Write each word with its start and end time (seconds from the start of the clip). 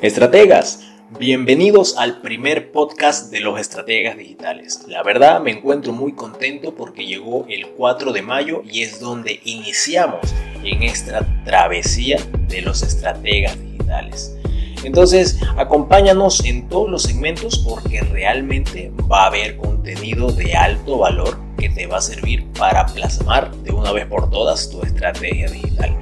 Estrategas, 0.00 0.84
bienvenidos 1.18 1.98
al 1.98 2.20
primer 2.20 2.70
podcast 2.70 3.32
de 3.32 3.40
los 3.40 3.58
estrategas 3.58 4.16
digitales. 4.16 4.84
La 4.86 5.02
verdad 5.02 5.40
me 5.40 5.50
encuentro 5.50 5.92
muy 5.92 6.12
contento 6.12 6.72
porque 6.72 7.04
llegó 7.04 7.44
el 7.48 7.66
4 7.70 8.12
de 8.12 8.22
mayo 8.22 8.62
y 8.64 8.82
es 8.82 9.00
donde 9.00 9.40
iniciamos 9.42 10.20
en 10.62 10.84
esta 10.84 11.26
travesía 11.44 12.16
de 12.46 12.62
los 12.62 12.82
estrategas 12.82 13.60
digitales. 13.60 14.36
Entonces, 14.84 15.40
acompáñanos 15.56 16.44
en 16.44 16.68
todos 16.68 16.88
los 16.88 17.02
segmentos 17.02 17.58
porque 17.58 18.00
realmente 18.02 18.92
va 19.10 19.24
a 19.24 19.26
haber 19.26 19.56
contenido 19.56 20.30
de 20.30 20.54
alto 20.54 20.98
valor 20.98 21.40
que 21.58 21.70
te 21.70 21.88
va 21.88 21.96
a 21.96 22.02
servir 22.02 22.46
para 22.56 22.86
plasmar 22.86 23.52
de 23.64 23.72
una 23.72 23.90
vez 23.90 24.06
por 24.06 24.30
todas 24.30 24.70
tu 24.70 24.80
estrategia 24.80 25.50
digital. 25.50 25.98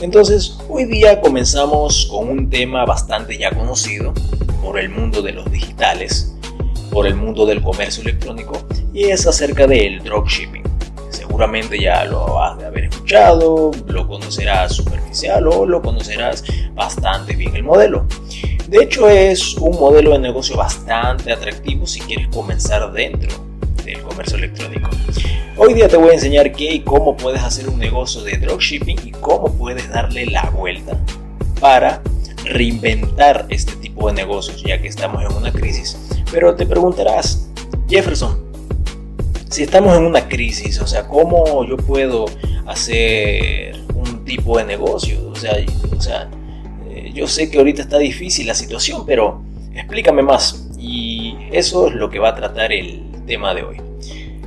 Entonces, 0.00 0.56
hoy 0.68 0.84
día 0.84 1.20
comenzamos 1.20 2.06
con 2.06 2.28
un 2.28 2.48
tema 2.48 2.84
bastante 2.84 3.36
ya 3.36 3.50
conocido 3.50 4.14
por 4.62 4.78
el 4.78 4.90
mundo 4.90 5.22
de 5.22 5.32
los 5.32 5.50
digitales, 5.50 6.36
por 6.92 7.08
el 7.08 7.16
mundo 7.16 7.44
del 7.44 7.60
comercio 7.60 8.02
electrónico, 8.02 8.62
y 8.94 9.04
es 9.06 9.26
acerca 9.26 9.66
del 9.66 10.02
dropshipping. 10.04 10.62
Seguramente 11.10 11.80
ya 11.80 12.04
lo 12.04 12.40
has 12.40 12.56
de 12.58 12.66
haber 12.66 12.84
escuchado, 12.84 13.72
lo 13.88 14.06
conocerás 14.06 14.76
superficial 14.76 15.48
o 15.48 15.66
lo 15.66 15.82
conocerás 15.82 16.44
bastante 16.74 17.34
bien 17.34 17.56
el 17.56 17.64
modelo. 17.64 18.06
De 18.68 18.84
hecho, 18.84 19.08
es 19.08 19.56
un 19.56 19.80
modelo 19.80 20.12
de 20.12 20.20
negocio 20.20 20.56
bastante 20.56 21.32
atractivo 21.32 21.86
si 21.86 22.00
quieres 22.00 22.28
comenzar 22.28 22.92
dentro 22.92 23.30
del 23.84 24.00
comercio 24.02 24.36
electrónico. 24.36 24.90
Hoy 25.60 25.74
día 25.74 25.88
te 25.88 25.96
voy 25.96 26.10
a 26.10 26.14
enseñar 26.14 26.52
qué 26.52 26.72
y 26.72 26.80
cómo 26.82 27.16
puedes 27.16 27.42
hacer 27.42 27.68
un 27.68 27.80
negocio 27.80 28.22
de 28.22 28.36
dropshipping 28.36 28.96
y 29.04 29.10
cómo 29.10 29.52
puedes 29.52 29.90
darle 29.90 30.24
la 30.26 30.48
vuelta 30.50 30.96
para 31.58 32.00
reinventar 32.44 33.44
este 33.48 33.72
tipo 33.74 34.06
de 34.06 34.14
negocios 34.14 34.62
ya 34.62 34.80
que 34.80 34.86
estamos 34.86 35.20
en 35.20 35.36
una 35.36 35.50
crisis. 35.50 35.98
Pero 36.30 36.54
te 36.54 36.64
preguntarás, 36.64 37.50
Jefferson, 37.88 38.38
si 39.50 39.64
estamos 39.64 39.96
en 39.96 40.04
una 40.04 40.28
crisis, 40.28 40.80
o 40.80 40.86
sea, 40.86 41.08
¿cómo 41.08 41.64
yo 41.64 41.76
puedo 41.76 42.26
hacer 42.64 43.80
un 43.96 44.24
tipo 44.24 44.58
de 44.58 44.64
negocio? 44.64 45.28
O 45.28 45.34
sea, 45.34 45.58
eh, 46.88 47.10
yo 47.12 47.26
sé 47.26 47.50
que 47.50 47.58
ahorita 47.58 47.82
está 47.82 47.98
difícil 47.98 48.46
la 48.46 48.54
situación, 48.54 49.04
pero 49.04 49.42
explícame 49.74 50.22
más. 50.22 50.68
Y 50.78 51.36
eso 51.50 51.88
es 51.88 51.94
lo 51.94 52.10
que 52.10 52.20
va 52.20 52.28
a 52.28 52.34
tratar 52.36 52.70
el 52.70 53.02
tema 53.26 53.54
de 53.54 53.64
hoy. 53.64 53.87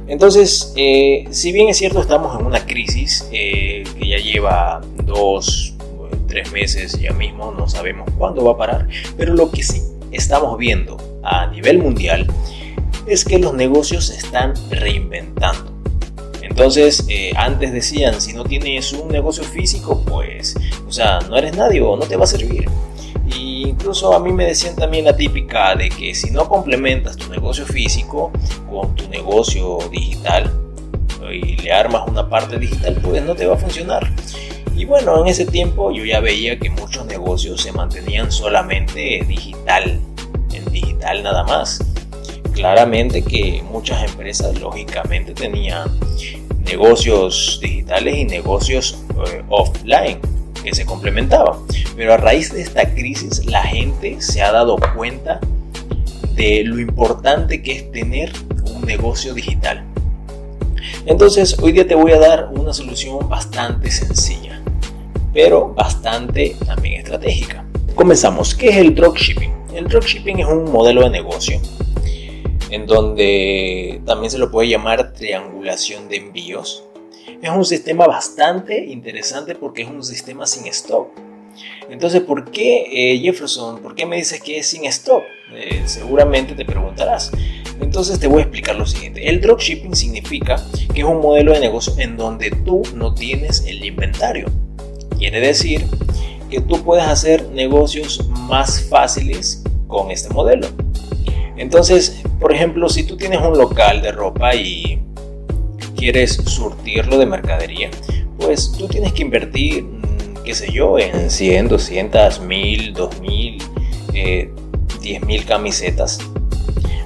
Entonces, 0.08 0.74
eh, 0.76 1.26
si 1.32 1.52
bien 1.52 1.70
es 1.70 1.78
cierto, 1.78 2.02
estamos 2.02 2.40
en 2.40 2.46
una 2.46 2.66
crisis 2.66 3.28
eh, 3.32 3.84
que 3.98 4.08
ya 4.08 4.18
lleva 4.18 4.82
dos, 5.06 5.74
tres 6.28 6.52
meses 6.52 7.00
ya 7.00 7.14
mismo, 7.14 7.52
no 7.52 7.68
sabemos 7.68 8.10
cuándo 8.18 8.44
va 8.44 8.54
a 8.54 8.58
parar, 8.58 8.88
pero 9.18 9.34
lo 9.34 9.52
que 9.52 9.64
sí 9.64 9.82
estamos 10.12 10.58
viendo 10.58 10.98
a 11.24 11.48
nivel 11.48 11.80
mundial 11.80 12.28
es 13.08 13.26
que 13.26 13.40
los 13.40 13.54
negocios 13.54 14.08
se 14.08 14.18
están 14.18 14.54
reinventando. 14.70 15.72
Entonces, 16.42 17.06
eh, 17.08 17.32
antes 17.36 17.72
decían, 17.72 18.20
si 18.20 18.34
no 18.34 18.44
tienes 18.44 18.92
un 18.94 19.08
negocio 19.08 19.44
físico, 19.44 20.04
pues, 20.06 20.56
o 20.88 20.92
sea, 20.92 21.20
no 21.22 21.38
eres 21.38 21.56
nadie 21.56 21.82
o 21.82 21.96
no 21.96 22.06
te 22.06 22.18
va 22.18 22.26
a 22.26 22.28
servir. 22.28 22.68
Incluso 23.82 24.14
a 24.14 24.20
mí 24.20 24.32
me 24.32 24.46
decían 24.46 24.76
también 24.76 25.06
la 25.06 25.18
típica 25.18 25.76
de 25.76 25.90
que 25.90 26.14
si 26.14 26.30
no 26.30 26.48
complementas 26.48 27.18
tu 27.18 27.28
negocio 27.32 27.66
físico 27.66 28.32
con 28.70 28.94
tu 28.94 29.10
negocio 29.10 29.80
digital 29.90 30.52
y 31.32 31.58
le 31.58 31.72
armas 31.72 32.08
una 32.08 32.30
parte 32.30 32.60
digital, 32.60 33.00
pues 33.02 33.24
no 33.24 33.34
te 33.34 33.48
va 33.48 33.56
a 33.56 33.58
funcionar. 33.58 34.08
Y 34.78 34.86
bueno, 34.86 35.20
en 35.20 35.30
ese 35.30 35.48
tiempo 35.48 35.92
yo 35.92 36.06
ya 36.06 36.20
veía 36.20 36.60
que 36.60 36.70
muchos 36.70 37.08
negocios 37.08 37.64
se 37.64 37.72
mantenían 37.72 38.32
solamente 38.32 39.26
digital, 39.28 40.00
en 40.54 40.72
digital 40.72 41.24
nada 41.24 41.44
más. 41.46 41.84
Claramente 42.54 43.24
que 43.24 43.64
muchas 43.72 44.08
empresas 44.08 44.60
lógicamente 44.60 45.34
tenían 45.34 45.90
negocios 46.66 47.58
digitales 47.64 48.16
y 48.16 48.26
negocios 48.26 49.00
eh, 49.26 49.42
offline 49.50 50.20
que 50.64 50.74
se 50.74 50.86
complementaban. 50.86 51.60
Pero 51.96 52.14
a 52.14 52.18
raíz 52.18 52.54
de 52.54 52.62
esta 52.62 52.94
crisis 52.94 53.46
la 53.46 53.64
gente 53.64 54.22
se 54.22 54.42
ha 54.42 54.52
dado 54.52 54.78
cuenta 54.96 55.40
de 56.36 56.64
lo 56.64 56.80
importante 56.80 57.62
que 57.62 57.74
es 57.74 57.92
tener 57.92 58.32
un 58.74 58.82
negocio 58.82 59.34
digital. 59.34 59.84
Entonces 61.06 61.58
hoy 61.60 61.72
día 61.72 61.88
te 61.88 61.96
voy 61.96 62.12
a 62.12 62.20
dar 62.20 62.50
una 62.52 62.74
solución 62.74 63.28
bastante 63.28 63.92
sencilla, 63.92 64.62
pero 65.34 65.74
bastante 65.74 66.56
también 66.66 67.02
estratégica. 67.02 67.66
Comenzamos. 67.96 68.56
¿Qué 68.56 68.70
es 68.70 68.78
el 68.78 68.96
dropshipping? 68.96 69.52
El 69.74 69.88
dropshipping 69.88 70.40
es 70.40 70.48
un 70.48 70.72
modelo 70.72 71.02
de 71.04 71.10
negocio 71.10 71.60
en 72.72 72.88
donde 72.88 74.02
también 74.06 74.32
se 74.32 74.38
lo 74.38 74.50
puede 74.50 74.70
llamar 74.70 75.14
triangulación 75.14 76.08
de 76.08 76.18
envíos. 76.18 76.84
Es 77.42 77.50
un 77.50 77.66
sistema 77.66 78.06
bastante 78.06 78.86
interesante 78.86 79.56
porque 79.56 79.82
es 79.82 79.90
un 79.90 80.04
sistema 80.04 80.46
sin 80.46 80.68
stock. 80.68 81.08
Entonces, 81.90 82.22
¿por 82.22 82.52
qué 82.52 83.14
eh, 83.14 83.20
Jefferson? 83.20 83.82
¿Por 83.82 83.96
qué 83.96 84.06
me 84.06 84.18
dices 84.18 84.42
que 84.42 84.60
es 84.60 84.68
sin 84.68 84.86
stock? 84.86 85.24
Eh, 85.56 85.82
seguramente 85.86 86.54
te 86.54 86.66
preguntarás. 86.66 87.32
Entonces 87.82 88.20
te 88.20 88.28
voy 88.28 88.40
a 88.40 88.42
explicar 88.44 88.76
lo 88.76 88.86
siguiente. 88.86 89.28
El 89.28 89.42
dropshipping 89.42 89.96
significa 89.96 90.64
que 90.94 91.02
es 91.02 91.06
un 91.06 91.20
modelo 91.20 91.54
de 91.54 91.60
negocio 91.60 91.94
en 91.98 92.16
donde 92.16 92.52
tú 92.52 92.84
no 92.94 93.16
tienes 93.16 93.66
el 93.66 93.84
inventario. 93.84 94.46
Quiere 95.18 95.40
decir 95.40 95.88
que 96.52 96.62
tú 96.62 96.84
puedes 96.84 97.06
hacer 97.06 97.50
negocios 97.50 98.30
más 98.30 98.84
fáciles 98.84 99.64
con 99.88 100.12
este 100.12 100.32
modelo. 100.32 100.68
Entonces, 101.58 102.22
por 102.40 102.54
ejemplo, 102.54 102.88
si 102.88 103.04
tú 103.04 103.18
tienes 103.18 103.42
un 103.42 103.58
local 103.58 104.02
de 104.04 104.12
ropa 104.12 104.54
y 104.54 105.02
quieres 105.96 106.34
surtirlo 106.46 107.18
de 107.18 107.26
mercadería, 107.26 107.90
pues 108.38 108.72
tú 108.72 108.88
tienes 108.88 109.14
que 109.14 109.22
invertir, 109.22 109.84
mm, 109.84 110.44
qué 110.44 110.56
sé 110.56 110.72
yo, 110.72 110.98
en 110.98 111.30
100, 111.30 111.68
200, 111.68 112.40
1000, 112.42 112.94
2000, 112.94 113.58
eh, 114.14 114.50
10.000 115.02 115.46
camisetas 115.46 116.20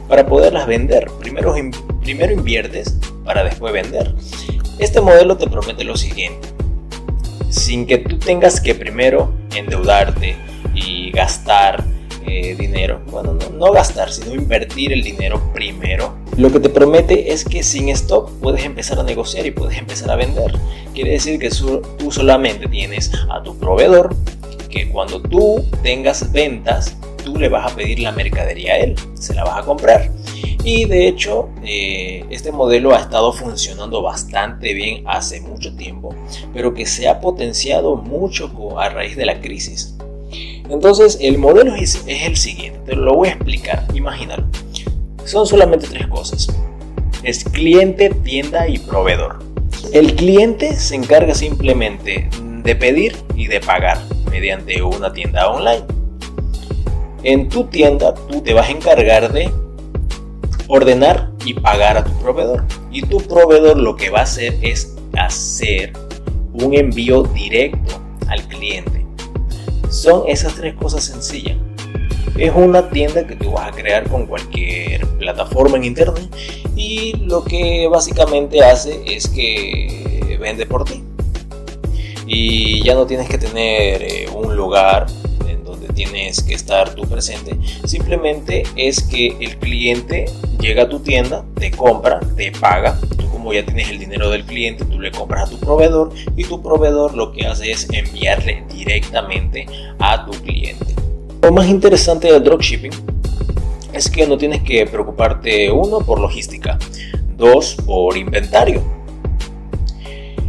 para 0.07 0.25
poderlas 0.25 0.67
vender. 0.67 1.09
Primero, 1.19 1.55
primero 2.01 2.33
inviertes 2.33 2.97
para 3.23 3.43
después 3.43 3.73
vender. 3.73 4.13
Este 4.79 5.01
modelo 5.01 5.37
te 5.37 5.47
promete 5.47 5.83
lo 5.83 5.95
siguiente. 5.95 6.47
Sin 7.49 7.85
que 7.85 7.97
tú 7.97 8.19
tengas 8.19 8.59
que 8.59 8.75
primero 8.75 9.33
endeudarte 9.55 10.35
y 10.73 11.11
gastar 11.11 11.83
eh, 12.27 12.55
dinero. 12.55 13.01
Bueno, 13.11 13.37
no, 13.53 13.71
gastar, 13.71 14.11
sino 14.11 14.33
invertir 14.33 14.93
el 14.93 15.03
dinero 15.03 15.41
primero. 15.53 16.15
Lo 16.37 16.51
que 16.51 16.59
te 16.59 16.69
promete 16.69 17.31
es 17.31 17.45
que 17.45 17.63
sin 17.63 17.89
stock 17.89 18.31
puedes 18.41 18.63
empezar 18.65 18.99
a 18.99 19.03
negociar 19.03 19.45
y 19.45 19.51
puedes 19.51 19.77
empezar 19.77 20.11
a 20.11 20.15
vender. 20.15 20.53
Quiere 20.93 21.11
decir 21.11 21.39
que 21.39 21.49
tú 21.49 22.11
solamente 22.11 22.67
tienes 22.67 23.11
a 23.29 23.41
tu 23.43 23.57
proveedor 23.57 24.15
que 24.69 24.89
cuando 24.89 25.21
tú 25.21 25.63
tengas 25.83 26.31
ventas, 26.31 26.97
tú 27.23 27.37
le 27.37 27.49
vas 27.49 27.71
a 27.71 27.75
pedir 27.75 27.99
la 27.99 28.11
mercadería 28.11 28.73
a 28.73 28.77
él, 28.79 28.95
se 29.13 29.33
la 29.33 29.43
vas 29.43 29.59
a 29.59 29.65
comprar. 29.65 30.11
Y 30.65 30.85
de 30.85 31.07
hecho, 31.07 31.49
eh, 31.63 32.25
este 32.31 32.51
modelo 32.51 32.95
ha 32.95 32.99
estado 32.99 33.31
funcionando 33.31 34.01
bastante 34.01 34.73
bien 34.73 35.03
hace 35.05 35.39
mucho 35.41 35.75
tiempo, 35.75 36.15
pero 36.53 36.73
que 36.73 36.87
se 36.87 37.07
ha 37.07 37.21
potenciado 37.21 37.95
mucho 37.95 38.49
a 38.79 38.89
raíz 38.89 39.15
de 39.15 39.27
la 39.27 39.39
crisis. 39.39 39.95
Entonces, 40.69 41.17
el 41.21 41.37
modelo 41.37 41.75
es, 41.75 42.03
el 42.07 42.35
siguiente, 42.35 42.79
te 42.85 42.95
lo 42.95 43.15
voy 43.15 43.29
a 43.29 43.31
explicar, 43.31 43.85
imagínalo. 43.93 44.45
Son 45.25 45.45
solamente 45.45 45.87
tres 45.87 46.07
cosas. 46.07 46.47
Es 47.23 47.43
cliente, 47.43 48.09
tienda 48.09 48.67
y 48.67 48.77
proveedor. 48.77 49.39
El 49.93 50.15
cliente 50.15 50.75
se 50.75 50.95
encarga 50.95 51.33
simplemente 51.33 52.29
de 52.63 52.75
pedir 52.75 53.15
y 53.35 53.47
de 53.47 53.59
pagar 53.59 53.99
mediante 54.29 54.81
una 54.81 55.13
tienda 55.13 55.49
online. 55.49 55.85
En 57.23 57.49
tu 57.49 57.65
tienda 57.65 58.13
tú 58.13 58.41
te 58.41 58.53
vas 58.53 58.67
a 58.67 58.71
encargar 58.71 59.31
de 59.31 59.49
ordenar 60.67 61.31
y 61.45 61.53
pagar 61.53 61.97
a 61.97 62.03
tu 62.03 62.11
proveedor. 62.19 62.65
Y 62.91 63.01
tu 63.01 63.17
proveedor 63.17 63.77
lo 63.77 63.95
que 63.95 64.09
va 64.09 64.19
a 64.19 64.23
hacer 64.23 64.57
es 64.61 64.95
hacer 65.17 65.93
un 66.53 66.73
envío 66.73 67.23
directo 67.23 68.01
al 68.27 68.41
cliente. 68.47 69.04
Son 69.95 70.27
esas 70.27 70.53
tres 70.55 70.75
cosas 70.75 71.05
sencillas. 71.05 71.55
Es 72.37 72.51
una 72.53 72.89
tienda 72.89 73.25
que 73.25 73.37
tú 73.37 73.51
vas 73.51 73.69
a 73.69 73.71
crear 73.71 74.09
con 74.09 74.25
cualquier 74.25 75.07
plataforma 75.07 75.77
en 75.77 75.85
internet 75.85 76.27
y 76.75 77.13
lo 77.19 77.45
que 77.45 77.87
básicamente 77.89 78.61
hace 78.61 79.01
es 79.05 79.25
que 79.29 80.37
vende 80.37 80.65
por 80.65 80.83
ti. 80.83 81.01
Y 82.27 82.83
ya 82.83 82.93
no 82.93 83.05
tienes 83.05 83.29
que 83.29 83.37
tener 83.37 84.03
eh, 84.03 84.27
un 84.35 84.53
lugar 84.57 85.05
en 85.47 85.63
donde 85.63 85.87
tienes 85.93 86.43
que 86.43 86.55
estar 86.55 86.93
tú 86.93 87.03
presente. 87.03 87.57
Simplemente 87.85 88.63
es 88.75 89.01
que 89.01 89.37
el 89.39 89.57
cliente 89.59 90.25
llega 90.59 90.83
a 90.83 90.89
tu 90.89 90.99
tienda, 90.99 91.45
te 91.57 91.71
compra, 91.71 92.19
te 92.35 92.51
paga, 92.51 92.99
ya 93.53 93.65
tienes 93.65 93.89
el 93.89 93.99
dinero 93.99 94.29
del 94.29 94.45
cliente, 94.45 94.85
tú 94.85 94.99
le 94.99 95.11
compras 95.11 95.47
a 95.47 95.51
tu 95.51 95.59
proveedor 95.59 96.11
y 96.35 96.43
tu 96.43 96.61
proveedor 96.61 97.15
lo 97.15 97.31
que 97.31 97.45
hace 97.47 97.71
es 97.71 97.87
enviarle 97.91 98.63
directamente 98.73 99.65
a 99.99 100.25
tu 100.25 100.31
cliente. 100.31 100.85
Lo 101.41 101.51
más 101.51 101.67
interesante 101.67 102.31
del 102.31 102.43
dropshipping 102.43 102.91
es 103.93 104.09
que 104.09 104.27
no 104.27 104.37
tienes 104.37 104.61
que 104.63 104.85
preocuparte, 104.85 105.71
uno, 105.71 105.99
por 105.99 106.19
logística, 106.19 106.77
dos, 107.37 107.75
por 107.85 108.17
inventario. 108.17 108.81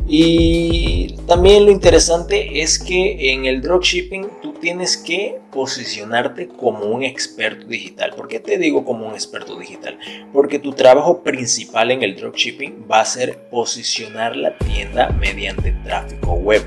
Y 0.09 1.17
también 1.27 1.65
lo 1.65 1.73
interesante 1.73 2.63
es 2.63 2.79
que 2.79 3.33
en 3.33 3.45
el 3.45 3.61
dropshipping 3.61 4.29
tú 4.41 4.53
tienes 4.53 4.97
que 4.97 5.41
posicionarte 5.51 6.47
como 6.47 6.85
un 6.85 7.03
experto 7.03 7.67
digital. 7.67 8.15
¿Por 8.15 8.29
qué 8.29 8.39
te 8.39 8.57
digo 8.57 8.85
como 8.85 9.09
un 9.09 9.15
experto 9.15 9.59
digital? 9.59 9.99
Porque 10.33 10.61
tu 10.61 10.73
trabajo 10.73 11.25
principal 11.25 11.91
en 11.91 12.05
el 12.05 12.15
dropshipping 12.15 12.87
va 12.91 13.01
a 13.01 13.05
ser 13.05 13.49
posicionar 13.51 14.37
la 14.37 14.57
tienda 14.57 15.11
mediante 15.11 15.73
tráfico 15.85 16.35
web. 16.35 16.65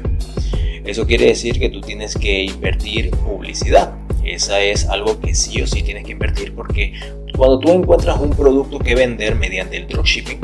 Eso 0.83 1.07
quiere 1.07 1.27
decir 1.27 1.59
que 1.59 1.69
tú 1.69 1.79
tienes 1.79 2.17
que 2.17 2.43
invertir 2.43 3.11
publicidad. 3.11 3.95
Esa 4.25 4.59
es 4.59 4.89
algo 4.89 5.17
que 5.21 5.33
sí 5.33 5.61
o 5.61 5.67
sí 5.67 5.81
tienes 5.81 6.03
que 6.03 6.11
invertir 6.11 6.53
porque 6.53 6.93
cuando 7.37 7.59
tú 7.59 7.71
encuentras 7.71 8.19
un 8.19 8.31
producto 8.31 8.79
que 8.79 8.95
vender 8.95 9.35
mediante 9.35 9.77
el 9.77 9.87
dropshipping, 9.87 10.39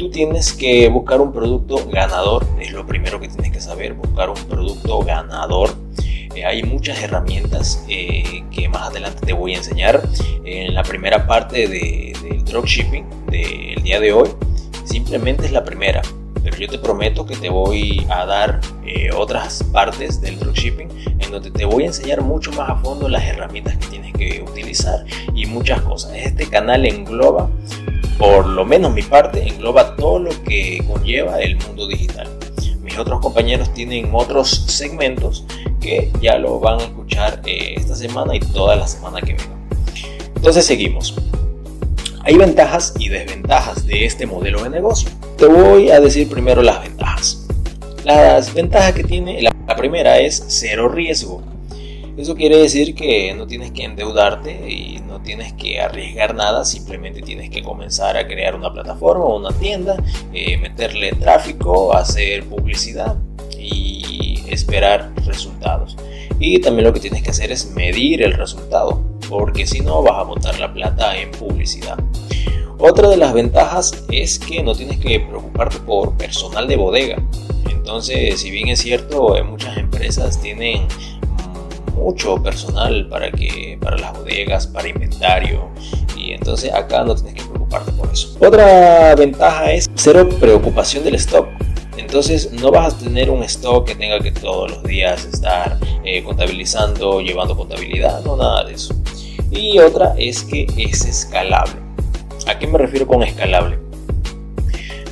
tú 0.00 0.10
tienes 0.10 0.54
que 0.54 0.88
buscar 0.88 1.20
un 1.20 1.30
producto 1.30 1.86
ganador. 1.92 2.46
Es 2.58 2.72
lo 2.72 2.86
primero 2.86 3.20
que 3.20 3.28
tienes 3.28 3.52
que 3.52 3.60
saber, 3.60 3.92
buscar 3.92 4.30
un 4.30 4.42
producto 4.48 5.00
ganador. 5.00 5.74
Eh, 6.34 6.42
hay 6.46 6.62
muchas 6.62 7.02
herramientas 7.02 7.84
eh, 7.86 8.42
que 8.50 8.66
más 8.70 8.88
adelante 8.88 9.26
te 9.26 9.34
voy 9.34 9.52
a 9.54 9.58
enseñar 9.58 10.00
en 10.44 10.72
la 10.72 10.82
primera 10.84 11.26
parte 11.26 11.68
de, 11.68 12.16
del 12.22 12.42
dropshipping 12.46 13.04
del 13.26 13.82
día 13.82 14.00
de 14.00 14.14
hoy. 14.14 14.30
Simplemente 14.84 15.44
es 15.44 15.52
la 15.52 15.64
primera 15.64 16.00
pero 16.42 16.56
yo 16.56 16.68
te 16.68 16.78
prometo 16.78 17.26
que 17.26 17.36
te 17.36 17.48
voy 17.48 18.06
a 18.08 18.24
dar 18.24 18.60
eh, 18.84 19.10
otras 19.14 19.62
partes 19.64 20.20
del 20.20 20.38
dropshipping 20.38 20.88
en 21.18 21.30
donde 21.30 21.50
te 21.50 21.64
voy 21.64 21.84
a 21.84 21.86
enseñar 21.86 22.22
mucho 22.22 22.50
más 22.52 22.70
a 22.70 22.76
fondo 22.76 23.08
las 23.08 23.24
herramientas 23.24 23.76
que 23.76 23.86
tienes 23.86 24.12
que 24.14 24.42
utilizar 24.42 25.04
y 25.34 25.46
muchas 25.46 25.82
cosas. 25.82 26.12
Este 26.14 26.46
canal 26.46 26.86
engloba, 26.86 27.50
por 28.20 28.46
lo 28.46 28.66
menos 28.66 28.92
mi 28.92 29.00
parte, 29.00 29.48
engloba 29.48 29.96
todo 29.96 30.18
lo 30.18 30.30
que 30.44 30.84
conlleva 30.86 31.40
el 31.40 31.56
mundo 31.56 31.88
digital. 31.88 32.28
Mis 32.82 32.98
otros 32.98 33.18
compañeros 33.20 33.72
tienen 33.72 34.10
otros 34.12 34.50
segmentos 34.66 35.46
que 35.80 36.12
ya 36.20 36.36
lo 36.36 36.60
van 36.60 36.80
a 36.80 36.82
escuchar 36.82 37.40
eh, 37.46 37.76
esta 37.78 37.96
semana 37.96 38.36
y 38.36 38.40
toda 38.40 38.76
la 38.76 38.86
semana 38.86 39.22
que 39.22 39.32
viene. 39.32 39.54
Entonces 40.36 40.66
seguimos. 40.66 41.14
Hay 42.24 42.36
ventajas 42.36 42.92
y 42.98 43.08
desventajas 43.08 43.86
de 43.86 44.04
este 44.04 44.26
modelo 44.26 44.62
de 44.64 44.68
negocio. 44.68 45.08
Te 45.38 45.46
voy 45.46 45.90
a 45.90 45.98
decir 45.98 46.28
primero 46.28 46.60
las 46.60 46.82
ventajas. 46.82 47.46
Las 48.04 48.52
ventajas 48.52 48.92
que 48.92 49.04
tiene, 49.04 49.40
la 49.40 49.76
primera 49.76 50.18
es 50.18 50.44
cero 50.46 50.90
riesgo. 50.90 51.42
Eso 52.20 52.34
quiere 52.34 52.58
decir 52.58 52.94
que 52.94 53.32
no 53.32 53.46
tienes 53.46 53.70
que 53.70 53.82
endeudarte 53.82 54.70
y 54.70 54.98
no 54.98 55.22
tienes 55.22 55.54
que 55.54 55.80
arriesgar 55.80 56.34
nada, 56.34 56.66
simplemente 56.66 57.22
tienes 57.22 57.48
que 57.48 57.62
comenzar 57.62 58.18
a 58.18 58.26
crear 58.26 58.54
una 58.54 58.70
plataforma 58.70 59.24
o 59.24 59.38
una 59.38 59.52
tienda, 59.52 59.96
eh, 60.34 60.58
meterle 60.58 61.12
tráfico, 61.12 61.96
hacer 61.96 62.44
publicidad 62.44 63.16
y 63.58 64.42
esperar 64.50 65.14
resultados. 65.24 65.96
Y 66.38 66.60
también 66.60 66.88
lo 66.88 66.92
que 66.92 67.00
tienes 67.00 67.22
que 67.22 67.30
hacer 67.30 67.52
es 67.52 67.70
medir 67.70 68.22
el 68.22 68.34
resultado, 68.34 69.02
porque 69.30 69.66
si 69.66 69.80
no 69.80 70.02
vas 70.02 70.18
a 70.18 70.24
botar 70.24 70.60
la 70.60 70.74
plata 70.74 71.16
en 71.16 71.30
publicidad. 71.30 71.98
Otra 72.78 73.08
de 73.08 73.16
las 73.16 73.32
ventajas 73.32 74.04
es 74.10 74.38
que 74.38 74.62
no 74.62 74.74
tienes 74.74 74.98
que 74.98 75.20
preocuparte 75.20 75.78
por 75.78 76.18
personal 76.18 76.68
de 76.68 76.76
bodega. 76.76 77.16
Entonces, 77.70 78.40
si 78.40 78.50
bien 78.50 78.68
es 78.68 78.80
cierto, 78.80 79.38
eh, 79.38 79.42
muchas 79.42 79.78
empresas 79.78 80.38
tienen 80.38 80.86
mucho 82.00 82.42
personal 82.42 83.06
para 83.08 83.30
que 83.30 83.78
para 83.80 83.98
las 83.98 84.12
bodegas, 84.16 84.66
para 84.66 84.88
inventario 84.88 85.68
y 86.16 86.32
entonces 86.32 86.72
acá 86.72 87.04
no 87.04 87.14
tienes 87.14 87.34
que 87.34 87.48
preocuparte 87.48 87.92
por 87.92 88.10
eso. 88.10 88.36
Otra 88.40 89.14
ventaja 89.14 89.72
es 89.72 89.88
cero 89.94 90.28
preocupación 90.40 91.04
del 91.04 91.14
stock. 91.16 91.46
Entonces 91.96 92.52
no 92.52 92.70
vas 92.70 92.94
a 92.94 92.98
tener 92.98 93.30
un 93.30 93.42
stock 93.44 93.86
que 93.86 93.94
tenga 93.94 94.20
que 94.20 94.32
todos 94.32 94.70
los 94.70 94.82
días 94.84 95.24
estar 95.26 95.78
eh, 96.04 96.24
contabilizando, 96.24 97.20
llevando 97.20 97.56
contabilidad, 97.56 98.24
no 98.24 98.36
nada 98.36 98.64
de 98.64 98.74
eso. 98.74 98.94
Y 99.50 99.78
otra 99.78 100.14
es 100.16 100.42
que 100.42 100.66
es 100.76 101.04
escalable. 101.04 101.76
¿A 102.46 102.58
qué 102.58 102.66
me 102.66 102.78
refiero 102.78 103.06
con 103.06 103.22
escalable? 103.22 103.78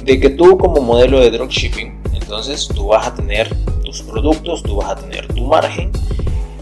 De 0.03 0.19
que 0.19 0.31
tú 0.31 0.57
como 0.57 0.81
modelo 0.81 1.21
de 1.21 1.31
dropshipping, 1.31 2.01
entonces 2.15 2.67
tú 2.69 2.89
vas 2.89 3.07
a 3.07 3.15
tener 3.15 3.55
tus 3.85 4.03
productos, 4.03 4.63
tú 4.63 4.77
vas 4.77 4.91
a 4.91 4.97
tener 4.97 5.27
tu 5.29 5.43
margen 5.43 5.93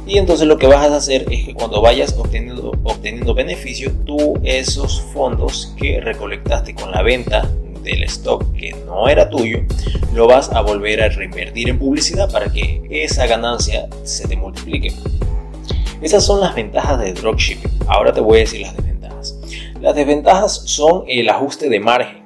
y 0.06 0.18
entonces 0.18 0.46
lo 0.46 0.56
que 0.56 0.68
vas 0.68 0.88
a 0.88 0.96
hacer 0.96 1.26
es 1.32 1.46
que 1.46 1.54
cuando 1.54 1.82
vayas 1.82 2.14
obteniendo, 2.16 2.70
obteniendo 2.84 3.34
beneficio, 3.34 3.90
tú 4.04 4.38
esos 4.44 5.00
fondos 5.12 5.74
que 5.76 6.00
recolectaste 6.00 6.74
con 6.74 6.92
la 6.92 7.02
venta 7.02 7.50
del 7.82 8.04
stock 8.04 8.52
que 8.52 8.72
no 8.86 9.08
era 9.08 9.28
tuyo, 9.28 9.58
lo 10.14 10.28
vas 10.28 10.50
a 10.50 10.60
volver 10.60 11.02
a 11.02 11.08
reinvertir 11.08 11.68
en 11.68 11.78
publicidad 11.78 12.30
para 12.30 12.52
que 12.52 12.82
esa 12.88 13.26
ganancia 13.26 13.88
se 14.04 14.28
te 14.28 14.36
multiplique. 14.36 14.92
Esas 16.00 16.24
son 16.24 16.40
las 16.40 16.54
ventajas 16.54 17.00
de 17.00 17.12
dropshipping. 17.12 17.70
Ahora 17.88 18.12
te 18.12 18.20
voy 18.20 18.38
a 18.38 18.40
decir 18.40 18.60
las 18.60 18.76
desventajas. 18.76 19.36
Las 19.80 19.96
desventajas 19.96 20.62
son 20.66 21.04
el 21.08 21.28
ajuste 21.28 21.68
de 21.68 21.80
margen. 21.80 22.22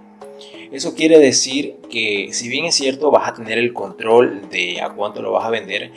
Eso 0.70 0.94
quiere 0.94 1.18
decir 1.18 1.76
que 1.90 2.28
si 2.32 2.48
bien 2.48 2.66
es 2.66 2.74
cierto 2.74 3.10
vas 3.10 3.28
a 3.28 3.34
tener 3.34 3.58
el 3.58 3.72
control 3.72 4.48
de 4.50 4.80
a 4.80 4.90
cuánto 4.90 5.22
lo 5.22 5.32
vas 5.32 5.44
a 5.44 5.50
vender, 5.50 5.92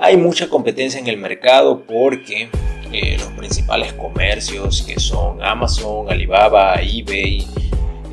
hay 0.00 0.16
mucha 0.16 0.48
competencia 0.48 1.00
en 1.00 1.06
el 1.06 1.16
mercado 1.16 1.82
porque 1.82 2.48
eh, 2.92 3.16
los 3.18 3.28
principales 3.28 3.92
comercios 3.94 4.82
que 4.82 4.98
son 4.98 5.42
Amazon, 5.42 6.10
Alibaba, 6.10 6.76
eBay, 6.80 7.46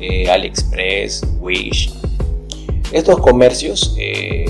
eh, 0.00 0.30
AliExpress, 0.30 1.22
Wish, 1.40 1.92
estos 2.92 3.18
comercios 3.20 3.94
eh, 3.98 4.44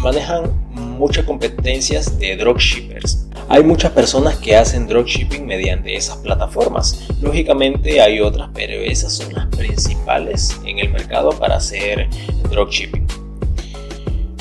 manejan 0.00 0.50
muchas 0.70 1.24
competencias 1.24 2.18
de 2.18 2.36
dropshippers. 2.36 3.26
Hay 3.48 3.64
muchas 3.64 3.90
personas 3.92 4.36
que 4.36 4.54
hacen 4.56 4.86
dropshipping 4.86 5.44
mediante 5.44 5.96
esas 5.96 6.18
plataformas. 6.18 7.08
Lógicamente 7.20 8.00
hay 8.00 8.20
otras, 8.20 8.48
pero 8.54 8.74
esas 8.74 9.14
son 9.14 9.32
las 9.34 9.46
principales 9.46 10.58
en 10.64 10.78
el 10.78 10.90
mercado 10.90 11.30
para 11.30 11.56
hacer 11.56 12.08
dropshipping. 12.50 13.19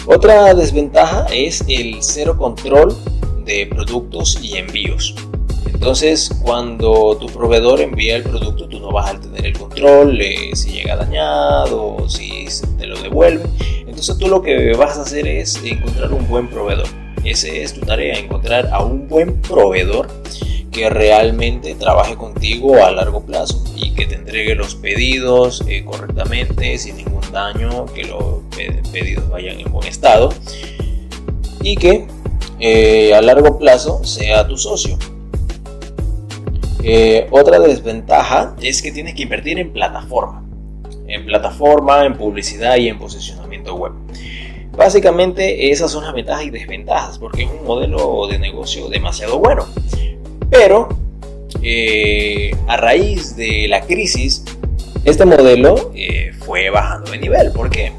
Otra 0.05 0.53
desventaja 0.53 1.25
es 1.31 1.63
el 1.67 1.97
cero 2.01 2.37
control 2.37 2.95
de 3.45 3.67
productos 3.67 4.39
y 4.41 4.57
envíos. 4.57 5.15
Entonces, 5.65 6.29
cuando 6.41 7.15
tu 7.17 7.27
proveedor 7.27 7.79
envía 7.79 8.17
el 8.17 8.23
producto, 8.23 8.67
tú 8.67 8.79
no 8.79 8.91
vas 8.91 9.11
a 9.11 9.19
tener 9.19 9.45
el 9.45 9.57
control 9.57 10.19
si 10.53 10.71
llega 10.71 10.95
dañado, 10.95 11.97
si 12.09 12.45
te 12.77 12.87
lo 12.87 12.99
devuelven. 12.99 13.49
Entonces, 13.87 14.17
tú 14.17 14.27
lo 14.27 14.41
que 14.41 14.73
vas 14.73 14.97
a 14.97 15.03
hacer 15.03 15.27
es 15.27 15.61
encontrar 15.63 16.11
un 16.11 16.27
buen 16.27 16.47
proveedor. 16.49 16.87
Esa 17.23 17.47
es 17.47 17.73
tu 17.73 17.81
tarea, 17.81 18.17
encontrar 18.17 18.69
a 18.71 18.83
un 18.83 19.07
buen 19.07 19.41
proveedor 19.41 20.07
que 20.79 20.89
realmente 20.89 21.75
trabaje 21.75 22.15
contigo 22.15 22.81
a 22.81 22.89
largo 22.91 23.21
plazo 23.21 23.61
y 23.75 23.93
que 23.95 24.05
te 24.05 24.15
entregue 24.15 24.55
los 24.55 24.75
pedidos 24.75 25.61
eh, 25.67 25.83
correctamente, 25.83 26.77
sin 26.77 26.95
ningún 26.95 27.19
daño, 27.33 27.85
que 27.87 28.05
los 28.05 28.39
pedidos 28.89 29.27
vayan 29.29 29.59
en 29.59 29.69
buen 29.69 29.85
estado 29.89 30.33
y 31.61 31.75
que 31.75 32.07
eh, 32.61 33.13
a 33.13 33.21
largo 33.21 33.59
plazo 33.59 34.05
sea 34.05 34.47
tu 34.47 34.55
socio. 34.55 34.97
Eh, 36.81 37.27
otra 37.29 37.59
desventaja 37.59 38.55
es 38.61 38.81
que 38.81 38.93
tienes 38.93 39.15
que 39.15 39.23
invertir 39.23 39.59
en 39.59 39.73
plataforma, 39.73 40.45
en 41.07 41.25
plataforma, 41.25 42.05
en 42.05 42.15
publicidad 42.15 42.77
y 42.77 42.87
en 42.87 42.97
posicionamiento 42.97 43.75
web. 43.75 43.91
Básicamente 44.77 45.71
esas 45.71 45.91
son 45.91 46.05
las 46.05 46.13
ventajas 46.13 46.45
y 46.45 46.51
desventajas 46.51 47.19
porque 47.19 47.43
es 47.43 47.49
un 47.49 47.65
modelo 47.65 48.27
de 48.27 48.39
negocio 48.39 48.87
demasiado 48.87 49.39
bueno. 49.39 49.65
Pero 50.49 50.89
eh, 51.61 52.51
a 52.67 52.77
raíz 52.77 53.35
de 53.35 53.67
la 53.67 53.81
crisis, 53.81 54.43
este 55.03 55.25
modelo 55.25 55.91
eh, 55.93 56.31
fue 56.39 56.69
bajando 56.69 57.11
de 57.11 57.17
nivel. 57.17 57.51
¿Por 57.51 57.69
qué? 57.69 57.91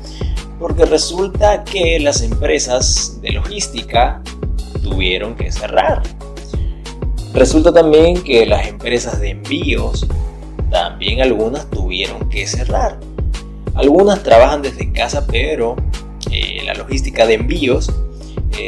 Porque 0.59 0.85
resulta 0.85 1.65
que 1.65 1.99
las 2.01 2.23
empresas 2.23 3.19
de 3.23 3.33
logística 3.33 4.23
tuvieron 4.83 5.35
que 5.35 5.53
cerrar. 5.53 6.03
Resulta 7.33 7.73
también 7.73 8.23
que 8.23 8.45
las 8.47 8.67
empresas 8.67 9.21
de 9.21 9.31
envíos, 9.31 10.07
también 10.71 11.21
algunas 11.21 11.69
tuvieron 11.71 12.29
que 12.29 12.47
cerrar. 12.47 12.99
Algunas 13.75 14.23
trabajan 14.23 14.63
desde 14.63 14.93
casa, 14.93 15.27
pero 15.27 15.77
eh, 16.31 16.63
la 16.65 16.75
logística 16.75 17.27
de 17.27 17.35
envíos 17.35 17.91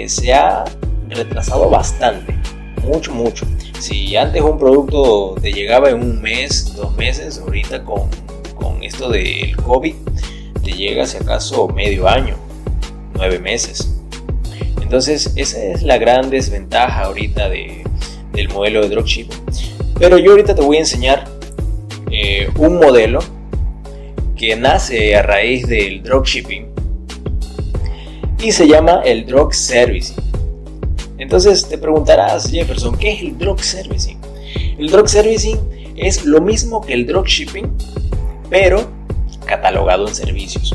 se 0.07 0.33
ha 0.33 0.65
retrasado 1.11 1.69
bastante, 1.69 2.35
mucho, 2.83 3.12
mucho. 3.12 3.47
Si 3.83 4.15
antes 4.17 4.41
un 4.41 4.59
producto 4.59 5.35
te 5.43 5.53
llegaba 5.53 5.91
en 5.91 5.97
un 5.97 6.23
mes, 6.23 6.73
dos 6.77 6.97
meses, 6.97 7.39
ahorita 7.39 7.83
con, 7.83 8.09
con 8.55 8.81
esto 8.81 9.09
del 9.09 9.57
COVID 9.57 9.95
te 10.62 10.71
llega 10.71 11.05
si 11.05 11.17
acaso 11.17 11.67
medio 11.67 12.07
año, 12.07 12.37
nueve 13.15 13.41
meses. 13.41 13.93
Entonces 14.81 15.33
esa 15.35 15.61
es 15.61 15.83
la 15.83 15.99
gran 15.99 16.31
desventaja 16.31 17.07
ahorita 17.07 17.49
de, 17.49 17.83
del 18.33 18.49
modelo 18.51 18.83
de 18.83 18.89
dropshipping. 18.91 19.41
Pero 19.99 20.17
yo 20.17 20.31
ahorita 20.31 20.55
te 20.55 20.62
voy 20.62 20.77
a 20.77 20.81
enseñar 20.81 21.25
eh, 22.12 22.49
un 22.59 22.77
modelo 22.77 23.19
que 24.37 24.55
nace 24.55 25.17
a 25.17 25.23
raíz 25.23 25.67
del 25.67 26.05
dropshipping 26.05 26.69
y 28.41 28.53
se 28.53 28.69
llama 28.69 29.03
el 29.05 29.27
drop 29.27 29.53
servicing. 29.53 30.32
Entonces 31.23 31.69
te 31.69 31.79
preguntarás, 31.79 32.50
Jefferson, 32.50 32.99
¿qué 32.99 33.12
es 33.12 33.23
el 33.23 33.38
drop 33.38 33.61
servicing? 33.61 34.19
El 34.76 34.88
drop 34.91 35.07
servicing 35.07 35.57
es 35.95 36.25
lo 36.25 36.41
mismo 36.41 36.81
que 36.81 36.95
el 36.95 37.07
dropshipping, 37.07 37.73
pero 38.50 38.91
catalogado 39.47 40.09
en 40.09 40.17
servicios. 40.17 40.75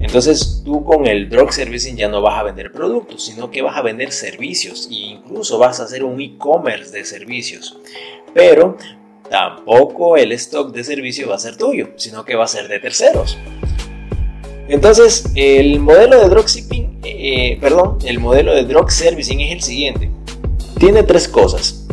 Entonces 0.00 0.62
tú 0.64 0.82
con 0.82 1.06
el 1.06 1.30
drop 1.30 1.50
servicing 1.50 1.96
ya 1.96 2.08
no 2.08 2.20
vas 2.20 2.36
a 2.40 2.42
vender 2.42 2.72
productos, 2.72 3.24
sino 3.24 3.52
que 3.52 3.62
vas 3.62 3.76
a 3.76 3.82
vender 3.82 4.10
servicios 4.10 4.88
e 4.90 4.94
incluso 4.94 5.58
vas 5.58 5.78
a 5.78 5.84
hacer 5.84 6.02
un 6.02 6.20
e-commerce 6.20 6.90
de 6.90 7.04
servicios. 7.04 7.78
Pero 8.34 8.76
tampoco 9.30 10.16
el 10.16 10.32
stock 10.32 10.74
de 10.74 10.82
servicio 10.82 11.28
va 11.28 11.36
a 11.36 11.38
ser 11.38 11.56
tuyo, 11.56 11.90
sino 11.94 12.24
que 12.24 12.34
va 12.34 12.44
a 12.44 12.48
ser 12.48 12.66
de 12.66 12.80
terceros. 12.80 13.38
Entonces, 14.66 15.30
el 15.36 15.78
modelo 15.78 16.20
de 16.20 16.28
dropshipping, 16.30 16.83
eh, 17.04 17.58
perdón, 17.60 17.98
el 18.04 18.18
modelo 18.18 18.54
de 18.54 18.64
drop 18.64 18.90
servicing 18.90 19.40
es 19.40 19.52
el 19.52 19.62
siguiente. 19.62 20.10
Tiene 20.78 21.02
tres 21.02 21.28
cosas. 21.28 21.86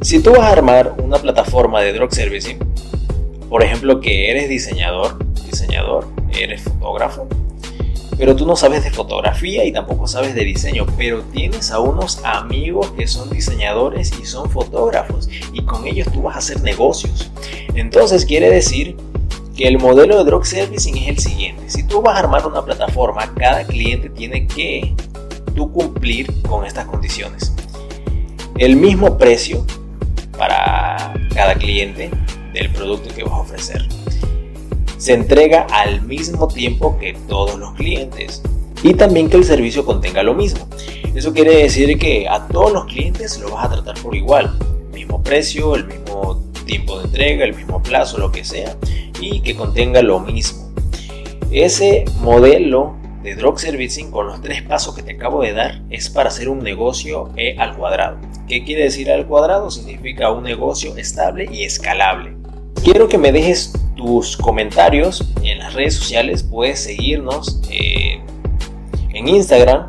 Si 0.00 0.20
tú 0.20 0.32
vas 0.32 0.40
a 0.40 0.52
armar 0.52 0.94
una 1.02 1.18
plataforma 1.18 1.80
de 1.80 1.92
drop 1.92 2.12
servicing, 2.12 2.58
por 3.48 3.62
ejemplo, 3.62 4.00
que 4.00 4.30
eres 4.30 4.48
diseñador, 4.48 5.18
diseñador, 5.44 6.06
eres 6.32 6.62
fotógrafo, 6.62 7.28
pero 8.18 8.36
tú 8.36 8.46
no 8.46 8.56
sabes 8.56 8.84
de 8.84 8.90
fotografía 8.90 9.64
y 9.64 9.72
tampoco 9.72 10.06
sabes 10.06 10.34
de 10.34 10.44
diseño, 10.44 10.86
pero 10.96 11.22
tienes 11.32 11.70
a 11.70 11.80
unos 11.80 12.20
amigos 12.24 12.92
que 12.92 13.06
son 13.06 13.30
diseñadores 13.30 14.12
y 14.20 14.26
son 14.26 14.50
fotógrafos 14.50 15.28
y 15.52 15.62
con 15.62 15.86
ellos 15.86 16.08
tú 16.12 16.22
vas 16.22 16.36
a 16.36 16.38
hacer 16.38 16.62
negocios. 16.62 17.30
Entonces 17.74 18.24
quiere 18.24 18.50
decir 18.50 18.96
que 19.62 19.68
el 19.68 19.78
modelo 19.78 20.18
de 20.18 20.24
drop 20.24 20.42
servicing 20.42 20.96
es 20.96 21.08
el 21.08 21.18
siguiente. 21.20 21.70
Si 21.70 21.84
tú 21.84 22.02
vas 22.02 22.16
a 22.16 22.18
armar 22.18 22.44
una 22.44 22.64
plataforma, 22.64 23.32
cada 23.36 23.64
cliente 23.64 24.10
tiene 24.10 24.48
que 24.48 24.92
tú 25.54 25.70
cumplir 25.70 26.26
con 26.42 26.66
estas 26.66 26.86
condiciones. 26.86 27.52
El 28.58 28.74
mismo 28.74 29.16
precio 29.16 29.64
para 30.36 31.14
cada 31.32 31.54
cliente 31.54 32.10
del 32.52 32.70
producto 32.70 33.14
que 33.14 33.22
vas 33.22 33.34
a 33.34 33.38
ofrecer 33.38 33.86
se 34.96 35.14
entrega 35.14 35.68
al 35.70 36.02
mismo 36.02 36.48
tiempo 36.48 36.98
que 36.98 37.16
todos 37.28 37.56
los 37.56 37.72
clientes 37.74 38.42
y 38.82 38.94
también 38.94 39.30
que 39.30 39.36
el 39.36 39.44
servicio 39.44 39.84
contenga 39.84 40.24
lo 40.24 40.34
mismo. 40.34 40.66
Eso 41.14 41.32
quiere 41.32 41.58
decir 41.58 42.00
que 42.00 42.28
a 42.28 42.48
todos 42.48 42.72
los 42.72 42.86
clientes 42.86 43.38
lo 43.38 43.52
vas 43.52 43.66
a 43.66 43.70
tratar 43.70 44.02
por 44.02 44.16
igual, 44.16 44.58
mismo 44.92 45.22
precio, 45.22 45.76
el 45.76 45.86
mismo 45.86 46.42
tiempo 46.66 46.98
de 46.98 47.04
entrega, 47.04 47.44
el 47.44 47.54
mismo 47.54 47.80
plazo, 47.80 48.18
lo 48.18 48.32
que 48.32 48.44
sea, 48.44 48.76
y 49.22 49.40
que 49.40 49.54
contenga 49.54 50.02
lo 50.02 50.20
mismo. 50.20 50.72
Ese 51.50 52.04
modelo 52.20 52.96
de 53.22 53.36
drop 53.36 53.58
servicing 53.58 54.10
con 54.10 54.26
los 54.26 54.40
tres 54.40 54.62
pasos 54.62 54.94
que 54.96 55.02
te 55.02 55.12
acabo 55.12 55.42
de 55.42 55.52
dar 55.52 55.80
es 55.90 56.10
para 56.10 56.28
hacer 56.28 56.48
un 56.48 56.58
negocio 56.58 57.30
E 57.36 57.56
al 57.58 57.76
cuadrado. 57.76 58.18
¿Qué 58.48 58.64
quiere 58.64 58.82
decir 58.84 59.10
al 59.10 59.26
cuadrado? 59.26 59.70
Significa 59.70 60.30
un 60.32 60.42
negocio 60.42 60.96
estable 60.96 61.48
y 61.50 61.62
escalable. 61.62 62.34
Quiero 62.82 63.08
que 63.08 63.18
me 63.18 63.30
dejes 63.30 63.72
tus 63.96 64.36
comentarios 64.36 65.32
en 65.42 65.58
las 65.58 65.74
redes 65.74 65.94
sociales. 65.94 66.42
Puedes 66.42 66.80
seguirnos 66.80 67.60
eh, 67.70 68.20
en 69.12 69.28
Instagram 69.28 69.86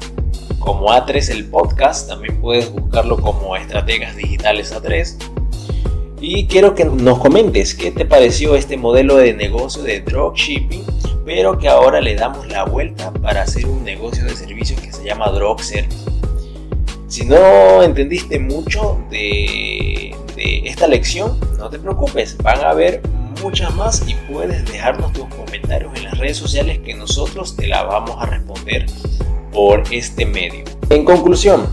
como 0.59 0.89
A3 0.89 1.31
el 1.31 1.45
podcast. 1.49 2.07
También 2.07 2.39
puedes 2.39 2.71
buscarlo 2.71 3.17
como 3.17 3.55
Estrategas 3.55 4.15
Digitales 4.15 4.73
A3. 4.75 5.32
Y 6.25 6.47
quiero 6.47 6.73
que 6.73 6.85
nos 6.85 7.19
comentes 7.19 7.75
qué 7.75 7.91
te 7.91 8.05
pareció 8.05 8.55
este 8.55 8.77
modelo 8.77 9.17
de 9.17 9.33
negocio 9.33 9.83
de 9.83 9.99
dropshipping, 9.99 10.85
pero 11.25 11.59
que 11.59 11.67
ahora 11.67 11.99
le 11.99 12.15
damos 12.15 12.47
la 12.47 12.63
vuelta 12.63 13.11
para 13.11 13.41
hacer 13.41 13.65
un 13.65 13.83
negocio 13.83 14.23
de 14.23 14.33
servicios 14.33 14.79
que 14.79 14.93
se 14.93 15.03
llama 15.03 15.27
Drop 15.31 15.59
Service. 15.59 15.97
Si 17.09 17.25
no 17.25 17.83
entendiste 17.83 18.39
mucho 18.39 19.03
de 19.09 20.15
esta 20.37 20.87
lección, 20.87 21.37
no 21.57 21.69
te 21.69 21.77
preocupes, 21.77 22.37
van 22.37 22.59
a 22.59 22.69
haber 22.69 23.01
muchas 23.41 23.75
más 23.75 24.07
y 24.07 24.15
puedes 24.31 24.65
dejarnos 24.71 25.11
tus 25.11 25.25
comentarios 25.25 25.91
en 25.97 26.05
las 26.05 26.17
redes 26.17 26.37
sociales 26.37 26.79
que 26.79 26.93
nosotros 26.93 27.57
te 27.57 27.67
la 27.67 27.83
vamos 27.83 28.15
a 28.17 28.27
responder 28.27 28.85
por 29.51 29.83
este 29.91 30.25
medio. 30.25 30.63
En 30.89 31.03
conclusión, 31.03 31.67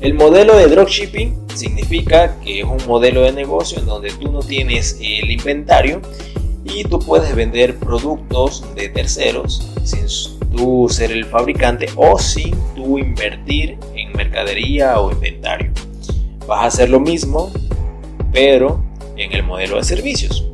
el 0.00 0.14
modelo 0.14 0.56
de 0.56 0.68
dropshipping 0.68 1.36
significa 1.54 2.38
que 2.40 2.60
es 2.60 2.64
un 2.64 2.78
modelo 2.86 3.22
de 3.22 3.32
negocio 3.32 3.78
en 3.78 3.86
donde 3.86 4.10
tú 4.12 4.30
no 4.30 4.40
tienes 4.40 4.96
el 5.00 5.30
inventario 5.30 6.00
y 6.64 6.84
tú 6.84 7.00
puedes 7.00 7.34
vender 7.34 7.76
productos 7.76 8.64
de 8.74 8.88
terceros 8.88 9.68
sin 9.82 10.06
tú 10.54 10.88
ser 10.88 11.10
el 11.10 11.24
fabricante 11.24 11.88
o 11.96 12.18
sin 12.18 12.54
tú 12.74 12.98
invertir 12.98 13.76
en 13.94 14.12
mercadería 14.12 15.00
o 15.00 15.10
inventario. 15.10 15.72
Vas 16.46 16.60
a 16.60 16.66
hacer 16.66 16.90
lo 16.90 17.00
mismo 17.00 17.50
pero 18.32 18.80
en 19.16 19.32
el 19.32 19.42
modelo 19.42 19.76
de 19.76 19.84
servicios. 19.84 20.48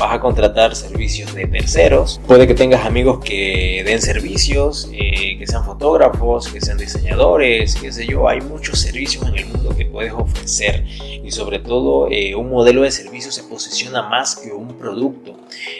Vas 0.00 0.14
a 0.14 0.18
contratar 0.18 0.74
servicios 0.74 1.34
de 1.34 1.46
terceros. 1.46 2.22
Puede 2.26 2.46
que 2.46 2.54
tengas 2.54 2.86
amigos 2.86 3.22
que 3.22 3.82
den 3.84 4.00
servicios, 4.00 4.88
eh, 4.94 5.36
que 5.38 5.46
sean 5.46 5.62
fotógrafos, 5.62 6.48
que 6.48 6.58
sean 6.58 6.78
diseñadores, 6.78 7.74
qué 7.74 7.92
sé 7.92 8.06
yo. 8.06 8.26
Hay 8.26 8.40
muchos 8.40 8.80
servicios 8.80 9.28
en 9.28 9.36
el 9.36 9.44
mundo 9.44 9.76
que 9.76 9.84
puedes 9.84 10.14
ofrecer. 10.14 10.86
Y 11.22 11.30
sobre 11.32 11.58
todo, 11.58 12.08
eh, 12.10 12.34
un 12.34 12.48
modelo 12.48 12.80
de 12.80 12.90
servicio 12.92 13.30
se 13.30 13.42
posiciona 13.42 14.00
más 14.00 14.36
que 14.36 14.52
un 14.52 14.68
producto. 14.78 15.36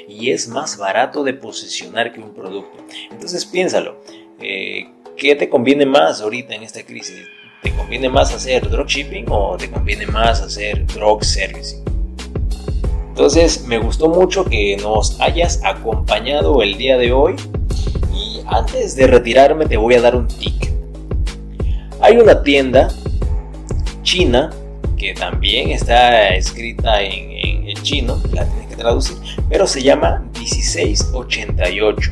Y 0.07 0.33
es 0.33 0.49
más 0.49 0.77
barato 0.77 1.25
de 1.25 1.33
posicionar 1.33 2.13
que 2.13 2.21
un 2.21 2.35
producto. 2.35 2.77
Entonces 3.11 3.47
piénsalo. 3.47 4.03
Eh, 4.39 4.87
¿Qué 5.17 5.35
te 5.35 5.49
conviene 5.49 5.87
más 5.87 6.21
ahorita 6.21 6.55
en 6.55 6.63
esta 6.63 6.83
crisis? 6.83 7.23
¿Te 7.63 7.73
conviene 7.75 8.11
más 8.11 8.35
hacer 8.35 8.69
dropshipping 8.69 9.25
o 9.31 9.57
te 9.57 9.71
conviene 9.71 10.07
más 10.07 10.43
hacer 10.43 10.87
drop 10.87 11.23
servicing? 11.23 11.90
Entonces 13.21 13.67
me 13.67 13.77
gustó 13.77 14.09
mucho 14.09 14.47
que 14.47 14.79
nos 14.79 15.21
hayas 15.21 15.61
acompañado 15.63 16.63
el 16.63 16.79
día 16.79 16.97
de 16.97 17.13
hoy 17.13 17.37
y 18.15 18.41
antes 18.47 18.97
de 18.97 19.07
retirarme 19.07 19.67
te 19.67 19.77
voy 19.77 19.93
a 19.93 20.01
dar 20.01 20.17
un 20.17 20.27
tip. 20.27 20.55
Hay 22.01 22.17
una 22.17 22.43
tienda 22.43 22.89
china 24.03 24.49
que 24.97 25.13
también 25.13 25.69
está 25.69 26.31
escrita 26.31 27.03
en, 27.03 27.75
chino, 27.83 28.19
la 28.33 28.47
tienes 28.47 28.69
que 28.69 28.77
traducir, 28.77 29.19
pero 29.51 29.67
se 29.67 29.83
llama 29.83 30.25
1688. 30.39 32.11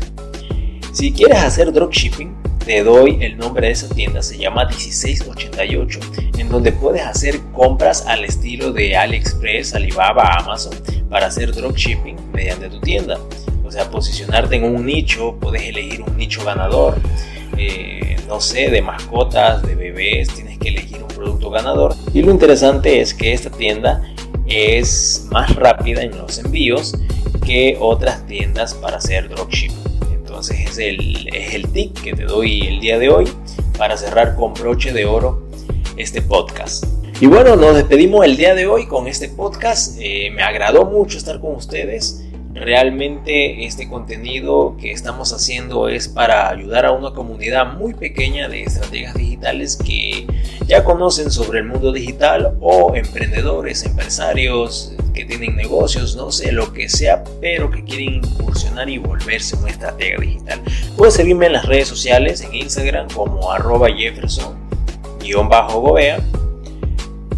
Si 0.92 1.10
quieres 1.10 1.38
hacer 1.38 1.72
dropshipping, 1.72 2.36
te 2.68 2.84
doy 2.84 3.16
el 3.22 3.38
nombre 3.38 3.68
de 3.68 3.72
esa 3.72 3.88
tienda, 3.88 4.20
se 4.20 4.36
llama 4.36 4.66
1688, 4.66 6.00
en 6.36 6.50
donde 6.50 6.70
puedes 6.70 7.00
hacer 7.00 7.40
compras 7.54 8.04
al 8.06 8.26
estilo 8.26 8.72
de 8.72 8.94
AliExpress, 8.94 9.74
Alibaba, 9.74 10.34
Amazon, 10.34 10.74
para 11.08 11.28
hacer 11.28 11.54
dropshipping 11.54 12.16
mediante 12.30 12.68
tu 12.68 12.78
tienda. 12.80 13.18
O 13.64 13.70
sea, 13.72 13.90
posicionarte 13.90 14.56
en 14.56 14.64
un 14.64 14.84
nicho, 14.84 15.38
puedes 15.40 15.62
elegir 15.62 16.02
un 16.02 16.14
nicho 16.18 16.44
ganador, 16.44 16.96
eh, 17.56 18.18
no 18.28 18.38
sé, 18.38 18.68
de 18.68 18.82
mascotas, 18.82 19.62
de 19.62 19.74
bebés, 19.74 20.28
tienes 20.28 20.58
que 20.58 20.68
elegir 20.68 20.98
un 21.02 21.08
producto 21.08 21.48
ganador. 21.48 21.94
Y 22.12 22.20
lo 22.20 22.30
interesante 22.30 23.00
es 23.00 23.14
que 23.14 23.32
esta 23.32 23.48
tienda 23.48 24.02
es 24.46 25.26
más 25.30 25.56
rápida 25.56 26.02
en 26.02 26.18
los 26.18 26.38
envíos 26.38 26.94
que 27.46 27.78
otras 27.80 28.26
tiendas 28.26 28.74
para 28.74 28.98
hacer 28.98 29.30
dropshipping. 29.30 29.87
Entonces 30.38 30.70
es 30.70 30.78
el, 30.78 31.28
es 31.34 31.52
el 31.52 31.68
tip 31.72 31.98
que 31.98 32.12
te 32.12 32.22
doy 32.22 32.60
el 32.60 32.78
día 32.78 32.96
de 32.96 33.08
hoy 33.08 33.28
para 33.76 33.96
cerrar 33.96 34.36
con 34.36 34.54
broche 34.54 34.92
de 34.92 35.04
oro 35.04 35.48
este 35.96 36.22
podcast. 36.22 36.84
Y 37.20 37.26
bueno, 37.26 37.56
nos 37.56 37.74
despedimos 37.74 38.24
el 38.24 38.36
día 38.36 38.54
de 38.54 38.68
hoy 38.68 38.86
con 38.86 39.08
este 39.08 39.28
podcast. 39.28 39.96
Eh, 39.98 40.30
me 40.30 40.44
agradó 40.44 40.84
mucho 40.84 41.18
estar 41.18 41.40
con 41.40 41.56
ustedes. 41.56 42.24
Realmente 42.54 43.64
este 43.64 43.88
contenido 43.88 44.76
que 44.80 44.92
estamos 44.92 45.32
haciendo 45.32 45.88
es 45.88 46.06
para 46.06 46.48
ayudar 46.50 46.86
a 46.86 46.92
una 46.92 47.10
comunidad 47.10 47.72
muy 47.72 47.94
pequeña 47.94 48.48
de 48.48 48.62
estrategias 48.62 49.14
digitales 49.14 49.76
que 49.76 50.24
ya 50.68 50.84
conocen 50.84 51.32
sobre 51.32 51.58
el 51.58 51.64
mundo 51.64 51.90
digital 51.90 52.56
o 52.60 52.94
emprendedores, 52.94 53.84
empresarios 53.84 54.92
que 55.18 55.24
tienen 55.24 55.56
negocios, 55.56 56.14
no 56.14 56.30
sé, 56.30 56.52
lo 56.52 56.72
que 56.72 56.88
sea, 56.88 57.24
pero 57.40 57.72
que 57.72 57.82
quieren 57.82 58.24
incursionar 58.24 58.88
y 58.88 58.98
volverse 58.98 59.56
una 59.56 59.70
estratega 59.70 60.20
digital. 60.20 60.62
Puedes 60.96 61.14
seguirme 61.14 61.46
en 61.46 61.54
las 61.54 61.66
redes 61.66 61.88
sociales, 61.88 62.40
en 62.40 62.54
Instagram 62.54 63.10
como 63.10 63.50
arroba 63.50 63.88
Jefferson-Gobea 63.88 66.22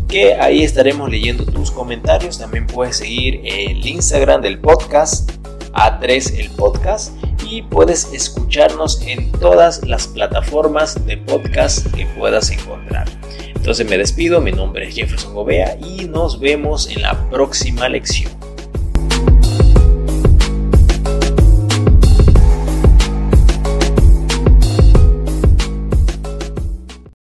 que 0.09 0.35
ahí 0.35 0.63
estaremos 0.65 1.09
leyendo 1.09 1.47
tus 1.47 1.71
comentarios. 1.71 2.39
También 2.39 2.67
puedes 2.67 2.97
seguir 2.97 3.41
el 3.45 3.87
Instagram 3.87 4.43
del 4.43 4.59
podcast, 4.59 5.31
A3 5.73 6.39
el 6.39 6.51
podcast, 6.51 7.15
y 7.49 7.63
puedes 7.63 8.13
escucharnos 8.13 9.01
en 9.03 9.31
todas 9.33 9.87
las 9.87 10.07
plataformas 10.09 11.07
de 11.07 11.17
podcast 11.17 11.87
que 11.95 12.05
puedas 12.19 12.51
encontrar. 12.51 13.09
Entonces 13.61 13.87
me 13.91 13.99
despido, 13.99 14.41
mi 14.41 14.53
nombre 14.53 14.89
es 14.89 14.95
Jefferson 14.95 15.35
Gobea 15.35 15.77
y 15.79 16.07
nos 16.07 16.41
vemos 16.41 16.89
en 16.89 17.03
la 17.03 17.29
próxima 17.29 17.91
lección. 17.91 18.33